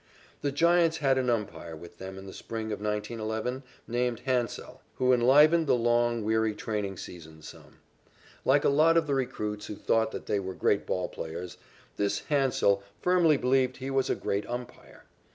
The 0.41 0.51
Giants 0.51 0.97
had 0.97 1.19
an 1.19 1.29
umpire 1.29 1.75
with 1.75 1.99
them 1.99 2.17
in 2.17 2.25
the 2.25 2.33
spring 2.33 2.71
of 2.71 2.81
1911, 2.81 3.61
named 3.87 4.21
Hansell, 4.21 4.81
who 4.95 5.13
enlivened 5.13 5.67
the 5.67 5.75
long, 5.75 6.23
weary, 6.23 6.55
training 6.55 6.97
season 6.97 7.43
some. 7.43 7.77
Like 8.43 8.63
a 8.63 8.69
lot 8.69 8.97
of 8.97 9.05
the 9.05 9.13
recruits 9.13 9.67
who 9.67 9.75
thought 9.75 10.11
that 10.11 10.25
they 10.25 10.39
were 10.39 10.55
great 10.55 10.87
ball 10.87 11.07
players, 11.07 11.59
this 11.97 12.21
Hansell 12.29 12.81
firmly 12.99 13.37
believed 13.37 13.77
he 13.77 13.91
was 13.91 14.09
a 14.09 14.15
great 14.15 14.47
umpire. 14.49 15.03